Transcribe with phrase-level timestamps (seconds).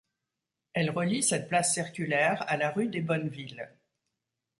[0.73, 3.69] Elle relie cette place circulaire à la rue des Bonnes-Villes.